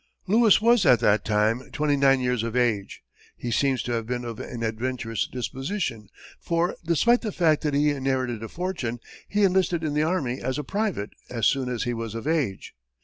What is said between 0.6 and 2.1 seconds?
at that time twenty